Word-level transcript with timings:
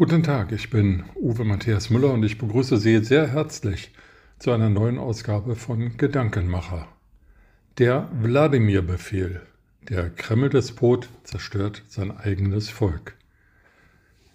Guten 0.00 0.22
Tag, 0.22 0.50
ich 0.50 0.70
bin 0.70 1.04
Uwe 1.14 1.44
Matthias 1.44 1.90
Müller 1.90 2.14
und 2.14 2.22
ich 2.22 2.38
begrüße 2.38 2.78
Sie 2.78 3.04
sehr 3.04 3.26
herzlich 3.26 3.92
zu 4.38 4.50
einer 4.50 4.70
neuen 4.70 4.96
Ausgabe 4.98 5.56
von 5.56 5.98
Gedankenmacher. 5.98 6.88
Der 7.76 8.08
Wladimir-Befehl. 8.22 9.42
Der 9.90 10.08
Kreml-Despot 10.08 11.10
zerstört 11.24 11.82
sein 11.88 12.16
eigenes 12.16 12.70
Volk. 12.70 13.14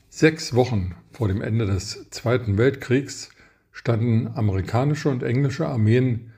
Sechs 0.07 0.53
Wochen 0.53 0.93
vor 1.11 1.29
dem 1.29 1.41
Ende 1.41 1.65
des 1.65 2.11
Zweiten 2.11 2.59
Weltkriegs 2.59 3.31
standen 3.71 4.27
amerikanische 4.35 5.09
und 5.09 5.23
englische 5.23 5.67
Armeen 5.67 6.31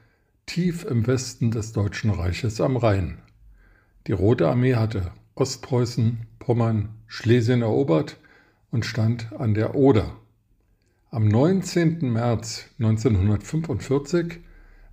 tief 0.45 0.85
im 0.85 1.05
Westen 1.05 1.51
des 1.51 1.73
Deutschen 1.73 2.11
Reiches 2.11 2.61
am 2.61 2.77
Rhein. 2.77 3.17
Die 4.07 4.13
Rote 4.13 4.47
Armee 4.47 4.75
hatte 4.75 5.11
Ostpreußen, 5.35 6.19
Pommern, 6.39 6.95
Schlesien 7.07 7.61
erobert 7.61 8.15
und 8.71 8.85
stand 8.85 9.33
an 9.33 9.53
der 9.53 9.75
Oder. 9.75 10.17
Am 11.09 11.27
19. 11.27 12.11
März 12.11 12.65
1945 12.79 14.39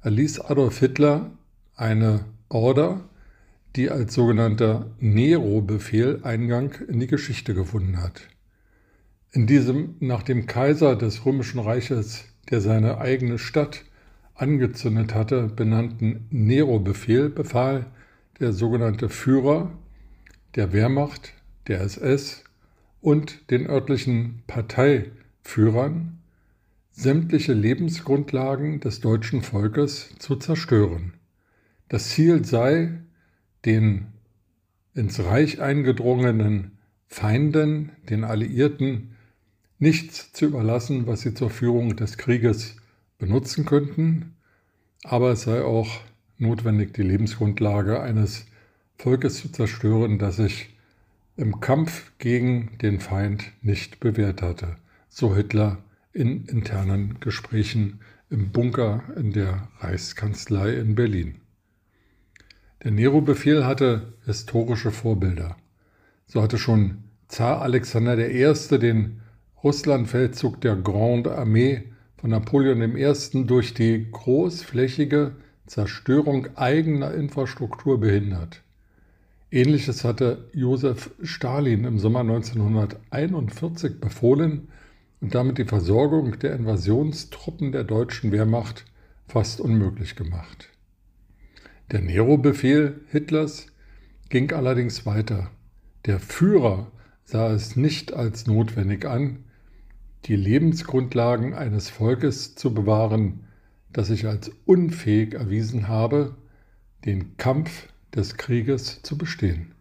erließ 0.03 0.41
Adolf 0.41 0.79
Hitler 0.79 1.33
eine 1.77 2.25
Order, 2.49 3.09
die 3.75 3.91
als 3.91 4.15
sogenannter 4.15 4.93
Nero-Befehl 5.01 6.21
Eingang 6.23 6.75
in 6.89 7.01
die 7.01 7.09
Geschichte 7.09 7.55
gefunden 7.55 8.01
hat. 8.01 8.29
In 9.33 9.49
diesem 9.49 9.97
nach 9.99 10.23
dem 10.23 10.47
Kaiser 10.47 10.95
des 10.95 11.27
Römischen 11.27 11.59
Reiches, 11.59 12.25
der 12.51 12.61
seine 12.61 12.99
eigene 12.99 13.39
Stadt 13.39 13.85
angezündet 14.35 15.15
hatte, 15.15 15.49
benannten 15.49 16.29
Nero-Befehl 16.31 17.29
befahl 17.29 17.87
der 18.39 18.53
sogenannte 18.53 19.09
Führer 19.09 19.73
der 20.55 20.73
Wehrmacht, 20.73 21.33
der 21.67 21.81
SS 21.81 22.45
und 23.05 23.51
den 23.51 23.67
örtlichen 23.67 24.43
Parteiführern, 24.47 26.21
sämtliche 26.91 27.53
Lebensgrundlagen 27.53 28.81
des 28.81 29.01
deutschen 29.01 29.43
Volkes 29.43 30.15
zu 30.19 30.37
zerstören. 30.37 31.13
Das 31.91 32.09
Ziel 32.09 32.47
sei, 32.47 32.95
den 33.67 34.07
ins 34.95 35.23
Reich 35.23 35.61
eingedrungenen 35.61 36.79
Feinden, 37.07 37.93
den 38.09 38.25
Alliierten, 38.25 39.17
nichts 39.79 40.33
zu 40.33 40.47
überlassen, 40.47 41.07
was 41.07 41.21
sie 41.21 41.35
zur 41.35 41.51
Führung 41.51 41.97
des 41.97 42.17
Krieges 42.17 42.77
benutzen 43.19 43.67
könnten, 43.67 44.35
aber 45.03 45.33
es 45.33 45.43
sei 45.43 45.63
auch 45.63 46.01
notwendig, 46.39 46.95
die 46.95 47.03
Lebensgrundlage 47.03 48.01
eines 48.01 48.47
Volkes 48.97 49.41
zu 49.41 49.53
zerstören, 49.53 50.19
das 50.19 50.37
sich 50.37 50.74
im 51.37 51.61
Kampf 51.61 52.13
gegen 52.19 52.79
den 52.79 53.01
Feind 53.01 53.53
nicht 53.63 54.01
bewährt 54.01 54.43
hatte, 54.43 54.77
so 55.09 55.35
Hitler 55.35 55.79
in 56.13 56.45
internen 56.45 57.19
Gesprächen 57.21 58.01
im 58.31 58.51
Bunker 58.51 59.03
in 59.17 59.33
der 59.33 59.69
Reichskanzlei 59.81 60.75
in 60.75 60.95
Berlin. 60.95 61.41
Der 62.83 62.93
Nero-Befehl 62.93 63.65
hatte 63.65 64.15
historische 64.25 64.91
Vorbilder. 64.91 65.57
So 66.27 66.43
hatte 66.43 66.59
schon 66.59 67.05
Zar 67.29 67.63
Alexander 67.63 68.19
I. 68.19 68.53
den 68.79 69.21
Russlandfeldzug 69.63 70.61
der 70.61 70.77
Grande 70.77 71.37
Armee 71.37 71.85
von 72.17 72.31
Napoleon 72.31 72.97
I. 72.97 73.45
durch 73.47 73.75
die 73.75 74.11
großflächige 74.11 75.37
Zerstörung 75.67 76.49
eigener 76.57 77.15
Infrastruktur 77.15 77.99
behindert. 77.99 78.64
Ähnliches 79.55 80.03
hatte 80.03 80.51
Josef 80.53 81.13
Stalin 81.23 81.85
im 81.85 82.01
Sommer 82.01 82.21
1941 82.23 84.01
befohlen 84.01 84.67
und 85.21 85.33
damit 85.33 85.59
die 85.59 85.65
Versorgung 85.65 86.41
der 86.41 86.57
Invasionstruppen 86.57 87.71
der 87.71 87.85
deutschen 87.85 88.33
Wehrmacht 88.33 88.85
fast 89.29 89.61
unmöglich 89.61 90.17
gemacht. 90.17 90.71
Der 91.93 92.01
Nero-Befehl 92.01 93.03
Hitlers 93.13 93.69
ging 94.29 94.51
allerdings 94.53 95.07
weiter. 95.07 95.53
Der 96.05 96.19
Führer 96.19 96.91
sah 97.25 97.53
es 97.53 97.77
nicht 97.77 98.13
als 98.13 98.49
notwendig 98.49 99.07
an, 99.07 99.45
die 100.25 100.35
Lebensgrundlagen 100.35 101.55
eines 101.55 101.91
Volkes 101.91 102.57
zu 102.57 102.75
bewahren, 102.75 103.45
das 103.93 104.09
sich 104.09 104.27
als 104.27 104.51
unfähig 104.65 105.35
erwiesen 105.35 105.87
habe, 105.87 106.35
den 107.05 107.37
Kampf 107.37 107.87
des 108.15 108.37
Krieges 108.37 109.03
zu 109.03 109.19
bestehen. 109.19 109.73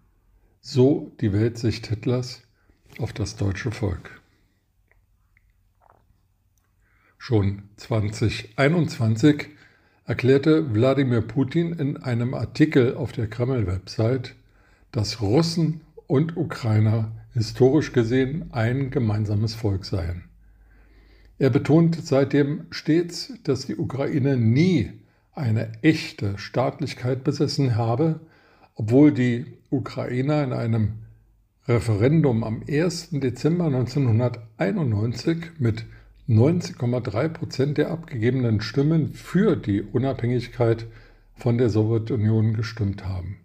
So 0.62 1.12
die 1.22 1.34
Weltsicht 1.34 1.88
Hitlers 1.88 2.42
auf 3.00 3.14
das 3.14 3.36
deutsche 3.36 3.72
Volk. 3.72 4.22
Schon 7.18 7.64
2021 7.78 9.50
erklärte 10.06 10.74
Wladimir 10.74 11.22
Putin 11.22 11.74
in 11.74 11.98
einem 11.98 12.34
Artikel 12.34 12.96
auf 12.96 13.12
der 13.14 13.28
Kreml-Website, 13.30 14.36
dass 14.92 15.22
Russen 15.22 15.82
und 16.08 16.36
Ukrainer 16.36 17.12
historisch 17.34 17.94
gesehen 17.94 18.52
ein 18.52 18.92
gemeinsames 18.92 19.56
Volk 19.56 19.86
seien. 19.86 20.26
Er 21.40 21.50
betont 21.50 22.06
seitdem 22.06 22.66
stets, 22.70 23.34
dass 23.44 23.66
die 23.66 23.76
Ukraine 23.76 24.38
nie 24.38 24.94
eine 25.36 25.72
echte 25.82 26.38
Staatlichkeit 26.38 27.24
besessen 27.24 27.76
habe, 27.76 28.20
obwohl 28.76 29.12
die 29.12 29.46
Ukrainer 29.70 30.44
in 30.44 30.54
einem 30.54 30.94
Referendum 31.68 32.44
am 32.44 32.62
1. 32.68 33.10
Dezember 33.12 33.66
1991 33.66 35.60
mit 35.60 35.86
90,3 36.28 37.30
Prozent 37.30 37.78
der 37.78 37.92
abgegebenen 37.92 38.62
Stimmen 38.62 39.14
für 39.14 39.56
die 39.56 39.82
Unabhängigkeit 39.82 40.86
von 41.36 41.58
der 41.58 41.70
Sowjetunion 41.70 42.54
gestimmt 42.54 43.06
haben. 43.06 43.40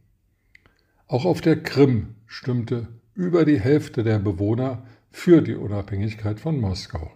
Auch 1.07 1.25
auf 1.25 1.41
der 1.41 1.63
Krim 1.63 2.15
stimmte 2.27 2.89
über 3.15 3.45
die 3.45 3.59
Hälfte 3.59 4.05
der 4.05 4.19
Bewohner 4.19 4.83
für 5.11 5.41
die 5.41 5.55
Unabhängigkeit 5.55 6.39
von 6.39 6.61
Moskau. 6.61 7.11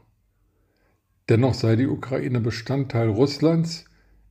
Dennoch 1.29 1.55
sei 1.55 1.77
die 1.77 1.87
Ukraine 1.87 2.41
Bestandteil 2.41 3.09
Russlands, 3.09 3.85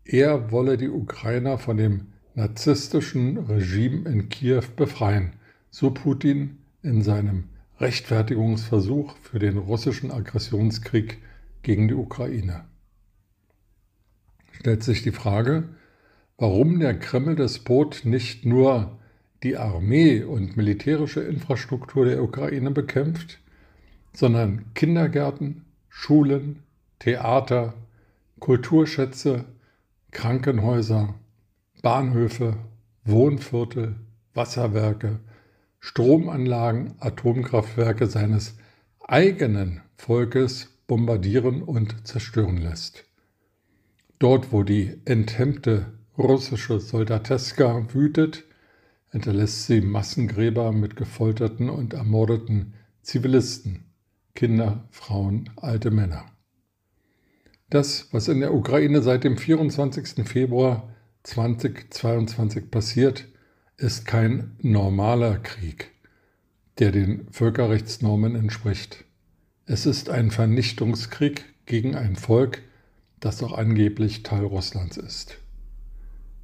er 0.06 0.52
wolle 0.52 0.78
die 0.78 0.90
Ukrainer 0.90 1.58
von 1.58 1.78
dem 1.78 2.08
narzisstischen 2.36 3.38
Regime 3.38 4.10
in 4.10 4.30
Kiew 4.30 4.64
befreien, 4.76 5.34
so 5.70 5.92
Putin 5.92 6.58
in 6.82 7.02
seinem 7.02 7.46
Rechtfertigungsversuch 7.80 9.16
für 9.18 9.40
den 9.40 9.58
russischen 9.58 10.12
Aggressionskrieg 10.12 11.18
gegen 11.64 11.88
die 11.88 11.94
Ukraine. 11.94 12.66
Stellt 14.52 14.84
sich 14.84 15.02
die 15.02 15.12
Frage, 15.12 15.70
warum 16.38 16.80
der 16.80 16.98
Kreml-Despot 16.98 18.02
nicht 18.04 18.46
nur 18.46 19.00
die 19.44 19.58
Armee 19.58 20.24
und 20.24 20.58
militärische 20.58 21.22
Infrastruktur 21.22 22.06
der 22.06 22.22
Ukraine 22.22 22.72
bekämpft, 22.72 23.40
sondern 24.14 24.74
Kindergärten, 24.74 25.66
Schulen, 25.90 26.64
Theater, 27.00 27.74
Kulturschätze, 28.40 29.46
Krankenhäuser, 30.12 31.16
Bahnhöfe, 31.82 32.58
Wohnviertel, 33.04 33.96
Wasserwerke, 34.34 35.20
Stromanlagen, 35.80 36.94
Atomkraftwerke 37.00 38.06
seines 38.08 38.56
eigenen 39.00 39.82
Volkes 39.98 40.70
bombardieren 40.86 41.64
und 41.64 42.08
zerstören 42.08 42.58
lässt. 42.58 43.06
Dort, 44.20 44.52
wo 44.52 44.64
die 44.64 45.00
enthemmte 45.06 45.88
russische 46.18 46.80
Soldateska 46.80 47.94
wütet, 47.94 48.44
hinterlässt 49.10 49.66
sie 49.66 49.82
Massengräber 49.82 50.72
mit 50.72 50.96
gefolterten 50.96 51.70
und 51.70 51.94
ermordeten 51.94 52.74
Zivilisten, 53.02 53.86
Kinder, 54.36 54.88
Frauen, 54.92 55.50
alte 55.56 55.90
Männer. 55.90 56.26
Das, 57.72 58.10
was 58.12 58.28
in 58.28 58.42
der 58.42 58.54
Ukraine 58.54 59.02
seit 59.02 59.24
dem 59.24 59.38
24. 59.38 60.28
Februar 60.28 60.90
2022 61.24 62.70
passiert, 62.70 63.30
ist 63.78 64.06
kein 64.06 64.58
normaler 64.62 65.38
Krieg, 65.38 65.92
der 66.80 66.92
den 66.92 67.32
Völkerrechtsnormen 67.32 68.36
entspricht. 68.36 69.06
Es 69.66 69.86
ist 69.86 70.10
ein 70.10 70.32
Vernichtungskrieg 70.32 71.46
gegen 71.66 71.96
ein 71.96 72.18
Volk, 72.18 72.62
das 73.22 73.38
doch 73.38 73.54
angeblich 73.54 74.22
Teil 74.24 74.44
Russlands 74.44 74.98
ist. 74.98 75.38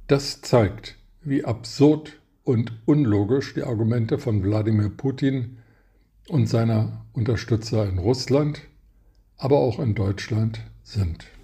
Das 0.06 0.40
zeigt, 0.40 0.96
wie 1.20 1.44
absurd 1.44 2.18
und 2.42 2.72
unlogisch 2.86 3.52
die 3.52 3.64
Argumente 3.64 4.18
von 4.18 4.42
Wladimir 4.42 4.88
Putin 4.88 5.58
und 6.26 6.46
seiner 6.46 7.04
Unterstützer 7.12 7.86
in 7.86 7.98
Russland, 7.98 8.62
aber 9.36 9.58
auch 9.58 9.78
in 9.78 9.94
Deutschland 9.94 10.62
sind. 10.88 11.37